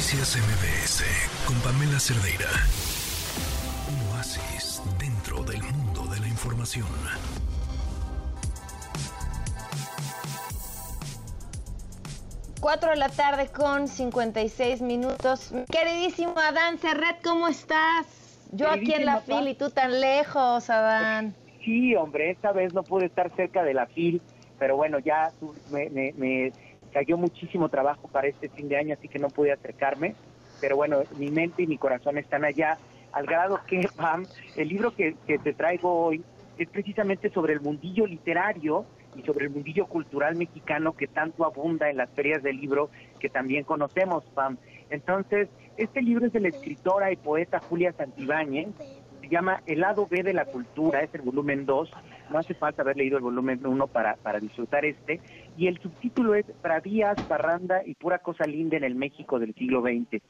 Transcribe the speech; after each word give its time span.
Noticias 0.00 0.38
MBS 0.38 1.04
con 1.46 1.54
Pamela 1.60 2.00
Cerdeira. 2.00 2.48
Un 3.86 4.16
oasis 4.16 4.82
dentro 4.98 5.42
del 5.42 5.62
mundo 5.62 6.06
de 6.10 6.20
la 6.20 6.26
información. 6.26 6.86
Cuatro 12.62 12.92
de 12.92 12.96
la 12.96 13.10
tarde 13.10 13.48
con 13.48 13.88
56 13.88 14.80
minutos. 14.80 15.52
Queridísimo 15.70 16.32
Adán 16.38 16.78
Serret, 16.78 17.22
¿cómo 17.22 17.48
estás? 17.48 18.06
Yo 18.52 18.70
aquí 18.70 18.94
en 18.94 19.04
la 19.04 19.20
fil 19.20 19.48
y 19.48 19.54
tú 19.54 19.68
tan 19.68 20.00
lejos, 20.00 20.70
Adán. 20.70 21.34
Sí, 21.62 21.94
hombre, 21.94 22.30
esta 22.30 22.52
vez 22.52 22.72
no 22.72 22.84
pude 22.84 23.04
estar 23.04 23.30
cerca 23.36 23.62
de 23.62 23.74
la 23.74 23.84
fil, 23.84 24.22
pero 24.58 24.76
bueno, 24.76 24.98
ya 24.98 25.30
me, 25.70 25.90
me, 25.90 26.14
me 26.16 26.52
cayó 26.92 27.16
muchísimo 27.16 27.68
trabajo 27.68 28.08
para 28.08 28.28
este 28.28 28.48
fin 28.48 28.68
de 28.68 28.76
año, 28.76 28.94
así 28.94 29.08
que 29.08 29.18
no 29.18 29.28
pude 29.28 29.52
acercarme. 29.52 30.14
Pero 30.60 30.76
bueno, 30.76 31.02
mi 31.18 31.30
mente 31.30 31.62
y 31.62 31.66
mi 31.66 31.78
corazón 31.78 32.18
están 32.18 32.44
allá, 32.44 32.78
al 33.12 33.26
grado 33.26 33.60
que, 33.66 33.88
Pam, 33.96 34.26
el 34.56 34.68
libro 34.68 34.94
que, 34.94 35.16
que 35.26 35.38
te 35.38 35.52
traigo 35.52 35.92
hoy 35.92 36.22
es 36.58 36.68
precisamente 36.68 37.30
sobre 37.30 37.54
el 37.54 37.60
mundillo 37.60 38.06
literario 38.06 38.84
y 39.16 39.22
sobre 39.22 39.46
el 39.46 39.50
mundillo 39.50 39.86
cultural 39.86 40.36
mexicano 40.36 40.92
que 40.92 41.06
tanto 41.06 41.44
abunda 41.44 41.90
en 41.90 41.96
las 41.96 42.10
ferias 42.10 42.42
del 42.42 42.60
libro 42.60 42.90
que 43.18 43.28
también 43.28 43.64
conocemos, 43.64 44.24
Pam. 44.34 44.58
Entonces, 44.90 45.48
este 45.76 46.02
libro 46.02 46.26
es 46.26 46.32
de 46.32 46.40
la 46.40 46.48
escritora 46.48 47.10
y 47.10 47.16
poeta 47.16 47.60
Julia 47.60 47.92
Santibáñez, 47.92 48.68
llama 49.30 49.62
El 49.66 49.80
lado 49.80 50.06
B 50.10 50.22
de 50.22 50.34
la 50.34 50.44
cultura, 50.44 51.00
es 51.00 51.14
el 51.14 51.22
volumen 51.22 51.64
2, 51.64 51.90
no 52.30 52.38
hace 52.38 52.54
falta 52.54 52.82
haber 52.82 52.96
leído 52.96 53.16
el 53.16 53.22
volumen 53.22 53.64
1 53.64 53.86
para, 53.86 54.16
para 54.16 54.40
disfrutar 54.40 54.84
este, 54.84 55.20
y 55.56 55.68
el 55.68 55.78
subtítulo 55.80 56.34
es 56.34 56.44
Bravías, 56.62 57.16
Parranda 57.28 57.82
y 57.84 57.94
pura 57.94 58.18
cosa 58.18 58.44
linda 58.44 58.76
en 58.76 58.84
el 58.84 58.94
México 58.94 59.38
del 59.38 59.54
siglo 59.54 59.82
XX. 59.82 60.22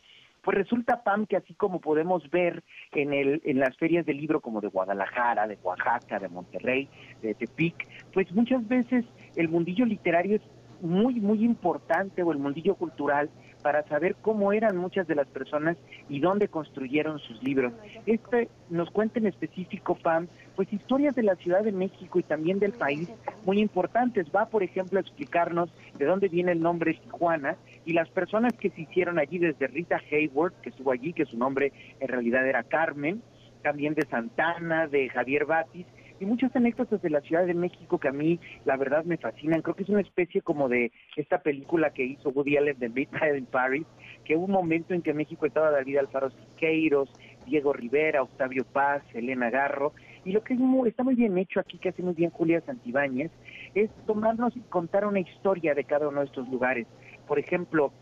Pues 0.43 0.57
resulta, 0.57 1.03
Pam, 1.03 1.27
que 1.27 1.37
así 1.37 1.53
como 1.55 1.81
podemos 1.81 2.29
ver 2.31 2.63
en, 2.93 3.13
el, 3.13 3.43
en 3.45 3.59
las 3.59 3.77
ferias 3.77 4.07
del 4.07 4.17
libro 4.17 4.41
como 4.41 4.61
de 4.61 4.69
Guadalajara, 4.69 5.47
de 5.47 5.59
Oaxaca, 5.63 6.19
de 6.19 6.29
Monterrey, 6.29 6.89
de 7.21 7.35
Tepic, 7.35 7.87
pues 8.13 8.33
muchas 8.33 8.67
veces 8.67 9.05
el 9.37 9.49
mundillo 9.49 9.85
literario 9.85 10.37
es 10.37 10.43
muy, 10.81 11.21
muy 11.21 11.45
importante 11.45 12.23
o 12.23 12.33
el 12.33 12.39
mundillo 12.39 12.75
cultural 12.75 13.29
para 13.63 13.83
saber 13.85 14.17
cómo 14.21 14.53
eran 14.53 14.77
muchas 14.77 15.07
de 15.07 15.15
las 15.15 15.27
personas 15.29 15.77
y 16.09 16.21
dónde 16.21 16.49
construyeron 16.49 17.19
sus 17.19 17.43
libros. 17.43 17.73
Este 18.07 18.49
nos 18.69 18.91
cuenta 18.91 19.19
en 19.19 19.27
específico, 19.27 19.95
Pam, 19.95 20.29
pues 20.57 20.73
historias 20.73 21.15
de 21.15 21.23
la 21.23 21.37
Ciudad 21.37 21.63
de 21.63 21.73
México 21.73 22.19
y 22.19 22.23
también 22.23 22.59
del 22.59 22.73
país 22.73 23.09
muy 23.45 23.61
importantes. 23.61 24.27
Va, 24.35 24.47
por 24.47 24.63
ejemplo, 24.63 24.99
a 24.99 25.03
explicarnos 25.03 25.71
de 25.99 26.05
dónde 26.05 26.29
viene 26.29 26.53
el 26.53 26.61
nombre 26.61 26.95
Tijuana 26.95 27.57
y 27.85 27.93
las 27.93 28.09
personas 28.09 28.53
que 28.55 28.71
se 28.71 28.83
hicieron 28.83 29.19
allí, 29.19 29.39
desde 29.39 29.67
Rita 29.67 30.01
Hayward, 30.11 30.53
que 30.63 30.71
estuvo 30.71 30.93
allí, 30.93 31.13
que 31.13 31.27
su 31.27 31.39
nombre 31.39 31.73
en 31.99 32.09
realidad 32.09 32.47
era 32.47 32.63
Carmen, 32.63 33.23
también 33.63 33.95
de 33.95 34.07
Santana, 34.07 34.87
de 34.87 35.09
Javier 35.09 35.45
Batis, 35.45 35.87
y 36.21 36.27
muchas 36.27 36.55
anécdotas 36.55 37.01
de 37.01 37.11
la 37.11 37.23
Ciudad 37.23 37.47
de 37.47 37.55
México 37.55 37.99
que 37.99 38.09
a 38.09 38.13
mí 38.13 38.39
la 38.67 38.77
verdad 38.77 39.05
me 39.05 39.17
fascinan. 39.17 39.63
Creo 39.63 39.75
que 39.75 39.83
es 39.83 39.89
una 39.89 40.03
especie 40.03 40.43
como 40.43 40.69
de 40.69 40.93
esta 41.17 41.39
película 41.39 41.91
que 41.91 42.05
hizo 42.05 42.29
Woody 42.29 42.59
Allen 42.59 42.79
de 42.79 42.91
Midnight 42.91 43.39
in 43.39 43.47
Paris, 43.47 43.87
que 44.25 44.37
hubo 44.37 44.45
un 44.45 44.53
momento 44.53 44.93
en 44.93 45.01
que 45.01 45.15
México 45.15 45.47
estaba 45.47 45.71
David 45.71 45.97
Alfaro 45.97 46.31
Siqueiros, 46.31 47.11
Diego 47.47 47.73
Rivera, 47.73 48.23
Octavio 48.23 48.65
Paz, 48.71 49.03
Elena 49.15 49.49
Garro, 49.51 49.95
y 50.25 50.33
lo 50.33 50.45
que 50.45 50.53
es 50.53 50.61
muy, 50.61 50.91
está 50.91 51.03
muy 51.03 51.15
bien 51.15 51.39
hecho 51.39 51.59
aquí, 51.59 51.79
que 51.79 51.89
hace 51.89 52.03
muy 52.03 52.13
bien 52.13 52.31
Julia 52.31 52.61
Santibáñez, 52.61 53.31
es 53.75 53.91
tomarnos 54.07 54.55
y 54.55 54.61
contar 54.61 55.07
una 55.07 55.21
historia 55.21 55.75
de 55.75 55.85
cada 55.85 56.09
uno 56.09 56.21
de 56.21 56.27
estos 56.27 56.47
lugares. 56.51 56.87
Por 57.27 57.39
ejemplo, 57.39 57.93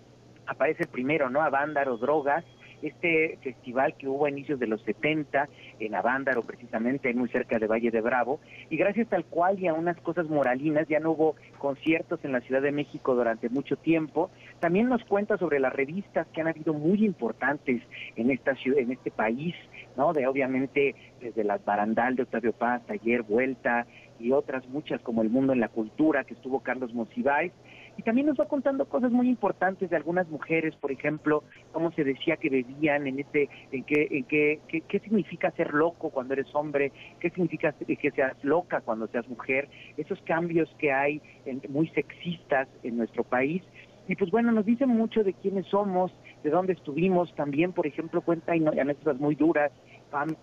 aparece 0.47 0.87
primero, 0.87 1.31
¿no? 1.31 1.41
Avándaro, 1.41 1.97
Drogas, 1.99 2.45
este 2.83 3.39
festival 3.43 3.95
que 3.97 4.09
hubo 4.09 4.27
a 4.27 4.31
inicios 4.31 4.59
de 4.59 4.67
los 4.67 4.83
70 4.83 5.49
en 5.81 5.95
Avándaro, 5.95 6.43
precisamente 6.43 7.13
muy 7.15 7.29
cerca 7.29 7.59
de 7.59 7.67
Valle 7.67 7.91
de 7.91 8.01
Bravo, 8.01 8.41
y 8.71 8.77
gracias 8.77 9.13
al 9.13 9.25
cual 9.25 9.59
y 9.59 9.67
a 9.67 9.75
unas 9.75 9.97
cosas 10.01 10.29
moralinas 10.29 10.87
ya 10.89 11.01
no 11.01 11.13
hubo 11.13 11.37
conciertos 11.59 12.25
en 12.25 12.33
la 12.33 12.41
Ciudad 12.41 12.63
de 12.63 12.73
México 12.73 13.15
durante 13.15 13.49
mucho 13.49 13.77
tiempo. 13.77 14.31
También 14.61 14.89
nos 14.89 15.05
cuenta 15.05 15.37
sobre 15.39 15.61
las 15.61 15.73
revistas 15.73 16.27
que 16.29 16.41
han 16.41 16.49
habido 16.49 16.75
muy 16.75 17.05
importantes 17.05 17.83
en 18.17 18.31
esta 18.31 18.55
ciudad, 18.57 18.81
en 18.81 18.93
este 18.93 19.11
país, 19.11 19.55
¿no? 19.97 20.13
De 20.13 20.27
obviamente 20.27 20.95
desde 21.21 21.45
las 21.45 21.65
Barandal 21.65 22.17
de 22.17 22.23
Octavio 22.23 22.53
Paz, 22.53 22.85
Taller, 22.87 23.23
Vuelta 23.23 23.87
y 24.19 24.33
otras 24.33 24.67
muchas 24.69 25.01
como 25.01 25.23
El 25.23 25.31
Mundo 25.31 25.53
en 25.53 25.61
la 25.61 25.69
Cultura, 25.69 26.25
que 26.25 26.35
estuvo 26.35 26.61
Carlos 26.61 26.93
Monsiváis, 26.93 27.53
y 27.99 28.03
también 28.03 28.29
nos 28.29 28.39
va 28.39 28.47
contando 28.47 28.89
cosas 28.89 29.11
muy 29.11 29.29
importantes 29.29 29.91
de 29.91 29.97
algunas 29.97 30.29
mujeres, 30.29 30.75
por 30.77 30.93
ejemplo, 30.93 31.43
cómo 31.73 31.91
se 31.91 32.05
decía 32.05 32.37
que 32.37 32.49
bebían, 32.49 33.09
en 33.09 33.19
este, 33.19 33.49
en 33.73 33.83
qué, 33.83 34.07
en 34.13 34.25
qué, 34.25 34.61
qué, 34.69 34.83
qué 34.83 35.01
significa 35.01 35.51
ser 35.51 35.75
loco 35.75 36.11
cuando 36.11 36.35
eres 36.35 36.47
hombre, 36.55 36.93
qué 37.19 37.31
significa 37.31 37.73
que 37.73 38.11
seas 38.13 38.37
loca 38.45 38.83
cuando 38.83 39.09
seas 39.09 39.29
mujer, 39.29 39.69
esos 39.97 40.21
cambios 40.23 40.73
que 40.79 40.93
hay 40.93 41.21
en, 41.45 41.61
muy 41.71 41.89
sexistas 41.89 42.69
en 42.85 42.97
nuestro 42.97 43.25
país. 43.25 43.65
Y 44.07 44.15
pues 44.15 44.31
bueno, 44.31 44.53
nos 44.53 44.65
dice 44.65 44.87
mucho 44.87 45.25
de 45.25 45.35
quiénes 45.35 45.67
somos, 45.67 46.13
de 46.45 46.51
dónde 46.51 46.75
estuvimos, 46.75 47.35
también, 47.35 47.73
por 47.73 47.89
ejemplo, 47.89 48.21
cuenta 48.21 48.53
anécdotas 48.53 49.19
muy 49.19 49.35
duras 49.35 49.73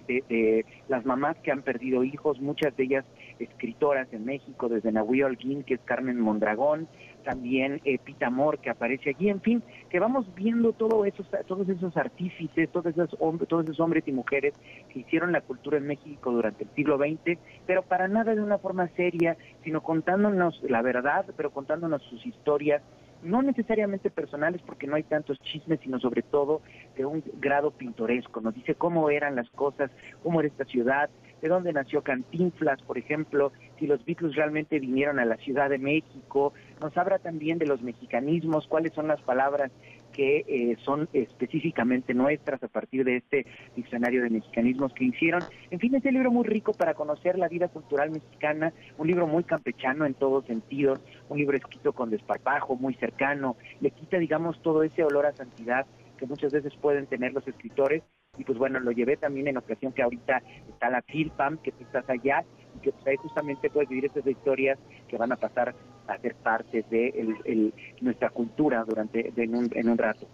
de, 0.07 0.23
de, 0.29 0.65
las 0.87 1.05
mamás 1.05 1.37
que 1.37 1.51
han 1.51 1.61
perdido 1.61 2.03
hijos, 2.03 2.39
muchas 2.39 2.75
de 2.77 2.83
ellas 2.83 3.05
escritoras 3.39 4.07
en 4.13 4.25
México, 4.25 4.69
desde 4.69 4.91
Nahui 4.91 5.23
Holguín, 5.23 5.63
que 5.63 5.75
es 5.75 5.79
Carmen 5.81 6.19
Mondragón, 6.19 6.87
también 7.23 7.81
eh, 7.83 7.97
Pita 7.97 8.27
Amor, 8.27 8.59
que 8.59 8.69
aparece 8.69 9.09
allí, 9.09 9.29
en 9.29 9.41
fin, 9.41 9.63
que 9.89 9.99
vamos 9.99 10.25
viendo 10.35 10.71
todo 10.71 11.03
esos, 11.05 11.27
todos 11.47 11.67
esos 11.67 11.97
artífices, 11.97 12.69
todos 12.69 12.85
esos, 12.85 13.15
hombres, 13.19 13.49
todos 13.49 13.65
esos 13.65 13.79
hombres 13.79 14.07
y 14.07 14.11
mujeres 14.11 14.53
que 14.93 14.99
hicieron 14.99 15.31
la 15.31 15.41
cultura 15.41 15.77
en 15.77 15.87
México 15.87 16.31
durante 16.31 16.63
el 16.63 16.69
siglo 16.75 16.97
XX, 16.97 17.37
pero 17.65 17.81
para 17.81 18.07
nada 18.07 18.35
de 18.35 18.41
una 18.41 18.59
forma 18.59 18.87
seria, 18.95 19.35
sino 19.63 19.81
contándonos 19.81 20.61
la 20.69 20.81
verdad, 20.81 21.25
pero 21.35 21.51
contándonos 21.51 22.01
sus 22.03 22.25
historias, 22.25 22.81
no 23.25 23.41
necesariamente 23.41 24.09
personales 24.09 24.61
porque 24.61 24.87
no 24.87 24.95
hay 24.95 25.03
tantos 25.03 25.39
chismes, 25.39 25.79
sino 25.81 25.99
sobre 25.99 26.21
todo 26.21 26.61
de 26.95 27.05
un 27.05 27.23
grado 27.39 27.71
pintoresco. 27.71 28.39
Nos 28.39 28.53
dice 28.53 28.75
cómo 28.75 29.09
eran 29.09 29.35
las 29.35 29.49
cosas, 29.49 29.91
cómo 30.23 30.39
era 30.39 30.47
esta 30.47 30.65
ciudad, 30.65 31.09
de 31.41 31.49
dónde 31.49 31.73
nació 31.73 32.03
Cantinflas, 32.03 32.81
por 32.83 32.97
ejemplo, 32.97 33.51
si 33.79 33.87
los 33.87 34.03
Beatles 34.05 34.35
realmente 34.35 34.79
vinieron 34.79 35.19
a 35.19 35.25
la 35.25 35.37
Ciudad 35.37 35.69
de 35.69 35.77
México. 35.77 36.53
Nos 36.81 36.95
habla 36.97 37.19
también 37.19 37.57
de 37.57 37.65
los 37.65 37.81
mexicanismos, 37.81 38.67
cuáles 38.67 38.93
son 38.93 39.07
las 39.07 39.21
palabras 39.21 39.71
que 40.13 40.45
eh, 40.47 40.77
son 40.85 41.09
específicamente 41.11 42.13
nuestras 42.13 42.63
a 42.63 42.69
partir 42.69 43.03
de 43.03 43.17
este 43.17 43.45
diccionario 43.75 44.23
de 44.23 44.29
mexicanismos 44.29 44.93
que 44.93 45.03
hicieron. 45.03 45.43
En 45.71 45.79
fin, 45.79 45.93
es 45.93 46.05
un 46.05 46.13
libro 46.13 46.31
muy 46.31 46.45
rico 46.45 46.71
para 46.73 46.93
conocer 46.93 47.37
la 47.37 47.49
vida 47.49 47.67
cultural 47.67 48.11
mexicana, 48.11 48.71
un 48.97 49.07
libro 49.07 49.27
muy 49.27 49.43
campechano 49.43 50.05
en 50.05 50.13
todos 50.13 50.45
sentidos, 50.45 51.01
un 51.27 51.37
libro 51.37 51.57
escrito 51.57 51.91
con 51.91 52.09
desparpajo, 52.09 52.75
muy 52.77 52.93
cercano, 52.95 53.57
le 53.81 53.91
quita, 53.91 54.17
digamos, 54.17 54.61
todo 54.61 54.83
ese 54.83 55.03
olor 55.03 55.25
a 55.25 55.33
santidad 55.33 55.85
que 56.15 56.25
muchas 56.25 56.53
veces 56.53 56.73
pueden 56.81 57.07
tener 57.07 57.33
los 57.33 57.47
escritores. 57.47 58.03
Y 58.37 58.43
pues 58.43 58.57
bueno, 58.57 58.79
lo 58.79 58.91
llevé 58.91 59.15
también 59.15 59.47
en 59.47 59.57
ocasión 59.57 59.93
que 59.93 60.01
ahorita 60.01 60.41
está 60.69 60.89
la 60.89 61.01
FILPAM, 61.01 61.57
que 61.57 61.71
tú 61.71 61.83
estás 61.83 62.09
allá, 62.09 62.43
que 62.81 62.91
pues 62.91 63.07
ahí 63.07 63.17
justamente 63.17 63.69
puedes 63.69 63.89
vivir 63.89 64.05
estas 64.05 64.25
historias 64.25 64.77
que 65.07 65.17
van 65.17 65.31
a 65.31 65.35
pasar 65.35 65.75
a 66.07 66.17
ser 66.19 66.35
parte 66.35 66.85
de 66.89 67.09
el, 67.45 67.73
nuestra 68.01 68.29
cultura 68.29 68.83
durante 68.83 69.33
en, 69.35 69.55
un, 69.55 69.69
en 69.73 69.89
un 69.89 69.97
rato. 69.97 70.27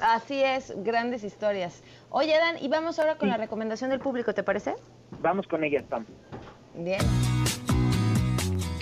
Así 0.00 0.42
es, 0.42 0.74
grandes 0.82 1.22
historias. 1.22 1.82
Oye, 2.10 2.36
Dan, 2.36 2.56
y 2.60 2.68
vamos 2.68 2.98
ahora 2.98 3.16
con 3.16 3.28
sí. 3.28 3.30
la 3.30 3.36
recomendación 3.36 3.90
del 3.90 4.00
público, 4.00 4.34
¿te 4.34 4.42
parece? 4.42 4.74
Vamos 5.20 5.46
con 5.46 5.62
ella, 5.62 5.84
Pam. 5.88 6.04
Bien 6.74 7.00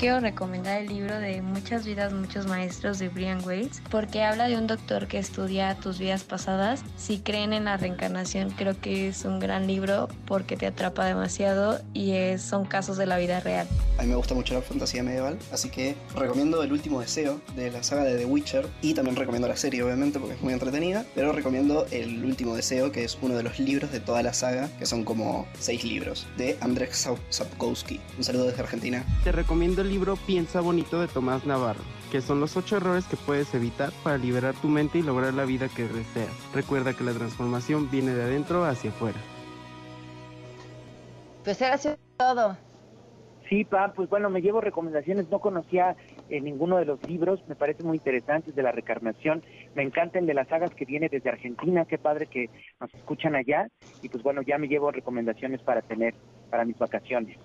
quiero 0.02 0.18
recomendar 0.18 0.80
el 0.80 0.88
libro 0.88 1.16
de 1.20 1.42
Muchas 1.42 1.86
vidas, 1.86 2.12
muchos 2.12 2.48
maestros 2.48 2.98
de 2.98 3.08
Brian 3.08 3.38
Weiss, 3.46 3.80
porque 3.88 4.24
habla 4.24 4.48
de 4.48 4.56
un 4.56 4.66
doctor 4.66 5.06
que 5.06 5.16
estudia 5.18 5.77
tus 5.77 6.00
vidas 6.00 6.24
pasadas. 6.24 6.82
Si 6.97 7.21
creen 7.21 7.53
en 7.53 7.66
la 7.66 7.77
reencarnación, 7.77 8.50
creo 8.50 8.74
que 8.80 9.06
es 9.06 9.24
un 9.24 9.38
gran 9.38 9.68
libro 9.68 10.09
porque 10.27 10.56
te 10.56 10.66
atrapa 10.66 11.04
demasiado 11.04 11.80
y 11.94 12.15
son 12.38 12.65
casos 12.65 12.97
de 12.97 13.06
la 13.06 13.16
vida 13.16 13.38
real. 13.38 13.68
A 13.98 14.03
mí 14.03 14.09
me 14.09 14.16
gusta 14.16 14.34
mucho 14.34 14.54
la 14.54 14.62
fantasía 14.62 15.03
medieval, 15.03 15.39
así 15.53 15.68
que 15.68 15.94
recomiendo 16.15 16.62
El 16.62 16.72
último 16.72 17.00
deseo 17.00 17.41
de 17.54 17.71
la 17.71 17.83
saga 17.83 18.04
de 18.04 18.16
The 18.16 18.24
Witcher 18.24 18.66
y 18.80 18.94
también 18.94 19.16
recomiendo 19.16 19.48
la 19.48 19.56
serie, 19.56 19.83
obviamente, 19.83 20.18
porque 20.18 20.34
es 20.34 20.41
muy 20.41 20.54
entretenida, 20.54 21.04
pero 21.15 21.33
recomiendo 21.33 21.86
El 21.91 22.24
último 22.24 22.56
deseo, 22.56 22.91
que 22.91 23.04
es 23.04 23.18
uno 23.21 23.36
de 23.36 23.42
los 23.42 23.59
libros 23.59 23.92
de 23.92 24.00
toda 24.00 24.22
la 24.22 24.33
saga, 24.33 24.71
que 24.78 24.86
son 24.86 25.04
como 25.04 25.47
seis 25.59 25.84
libros, 25.84 26.27
de 26.36 26.56
Andrzej 26.60 27.18
Sapkowski. 27.28 28.00
Un 28.16 28.24
saludo 28.24 28.47
desde 28.47 28.62
Argentina. 28.62 29.04
Te 29.24 29.30
recomiendo 29.30 29.83
el 29.83 29.91
libro 29.91 30.16
Piensa 30.16 30.60
Bonito 30.60 31.00
de 31.00 31.09
Tomás 31.09 31.44
Navarro, 31.44 31.83
que 32.10 32.22
son 32.22 32.41
los 32.41 32.56
ocho 32.56 32.78
errores 32.78 33.04
que 33.04 33.16
puedes 33.16 33.53
evitar 33.54 33.92
para 34.03 34.18
liberar 34.18 34.54
tu 34.54 34.68
mente 34.68 34.98
y 34.98 35.03
lograr 35.03 35.34
la 35.34 35.44
vida 35.44 35.68
que 35.68 35.83
deseas. 35.84 36.33
Recuerda 36.54 36.94
que 36.94 37.04
la 37.04 37.12
transformación 37.12 37.91
viene 37.91 38.15
de 38.15 38.22
adentro 38.22 38.65
hacia 38.65 38.91
afuera. 38.91 39.18
Pues 41.44 41.60
era 41.60 41.74
así 41.74 41.91
todo. 42.16 42.56
Sí, 43.53 43.66
pa, 43.66 43.93
pues 43.93 44.09
bueno, 44.09 44.31
me 44.31 44.41
llevo 44.41 44.63
recomendaciones, 44.63 45.28
no 45.28 45.39
conocía 45.39 45.95
en 46.31 46.45
ninguno 46.45 46.78
de 46.78 46.87
los 46.87 47.07
libros, 47.07 47.39
me 47.49 47.54
parece 47.54 47.83
muy 47.83 47.99
interesante 47.99 48.51
de 48.51 48.63
la 48.63 48.72
recarnación, 48.72 49.43
me 49.75 49.83
encanta 49.83 50.19
el 50.19 50.25
de 50.25 50.33
las 50.33 50.49
sagas 50.49 50.71
que 50.75 50.87
viene 50.87 51.10
desde 51.10 51.28
Argentina, 51.28 51.84
qué 51.84 51.99
padre 51.99 52.28
que 52.28 52.49
nos 52.81 52.95
escuchan 52.95 53.34
allá, 53.34 53.69
y 54.01 54.09
pues 54.09 54.22
bueno, 54.22 54.41
ya 54.41 54.57
me 54.57 54.69
llevo 54.69 54.91
recomendaciones 54.91 55.60
para 55.60 55.83
tener 55.83 56.15
para 56.49 56.65
mis 56.65 56.78
vacaciones. 56.78 57.37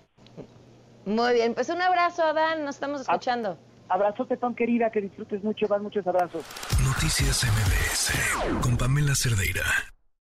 Muy 1.04 1.34
bien, 1.34 1.54
pues 1.54 1.68
un 1.68 1.82
abrazo, 1.82 2.24
Adán, 2.24 2.64
nos 2.64 2.76
estamos 2.76 3.02
escuchando. 3.02 3.58
Abrazote, 3.90 4.38
Tom, 4.38 4.56
querida, 4.56 4.90
que 4.90 5.02
disfrutes 5.02 5.44
mucho, 5.44 5.68
van 5.68 5.84
muchos 5.84 6.08
abrazos. 6.08 6.46
Noticias 6.86 7.44
MBS 7.44 8.62
con 8.62 8.78
Pamela 8.78 9.14
Cerdeira. 9.14 9.97